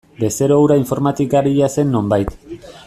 Bezero 0.21 0.55
hura 0.61 0.77
informatikaria 0.83 1.71
zen 1.77 1.95
nonbait. 1.97 2.37